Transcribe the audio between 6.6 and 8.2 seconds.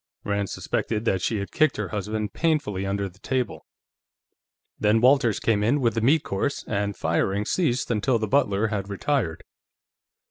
and firing ceased until